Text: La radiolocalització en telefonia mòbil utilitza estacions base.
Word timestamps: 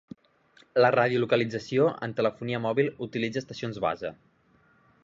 La 0.83 0.89
radiolocalització 0.95 1.85
en 2.09 2.17
telefonia 2.21 2.63
mòbil 2.65 2.91
utilitza 3.09 3.45
estacions 3.45 3.83
base. 3.87 4.15